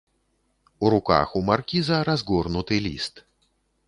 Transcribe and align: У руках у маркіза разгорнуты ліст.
У 0.85 0.89
руках 0.93 1.35
у 1.39 1.41
маркіза 1.49 1.99
разгорнуты 2.09 2.81
ліст. 2.87 3.23